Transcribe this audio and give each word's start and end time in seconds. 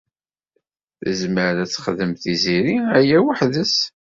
Tezmer 1.01 1.55
ad 1.63 1.69
texdem 1.69 2.11
Tiziri 2.21 2.77
aya 2.97 3.17
weḥd-s? 3.25 3.75